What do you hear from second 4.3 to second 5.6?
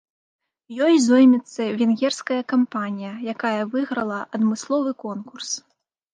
адмысловы конкурс.